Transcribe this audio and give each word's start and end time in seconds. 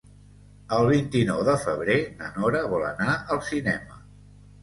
El 0.77 0.87
vint-i-nou 0.91 1.43
de 1.49 1.53
febrer 1.65 1.99
na 2.21 2.31
Nora 2.37 2.61
vol 2.71 2.87
anar 2.89 3.17
al 3.35 3.43
cinema. 3.53 4.01